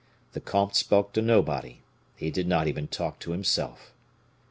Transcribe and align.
The 0.33 0.39
comte 0.41 0.75
spoke 0.75 1.13
to 1.13 1.21
nobody; 1.21 1.83
he 2.15 2.31
did 2.31 2.47
not 2.47 2.67
even 2.67 2.87
talk 2.87 3.19
to 3.19 3.33
himself. 3.33 3.93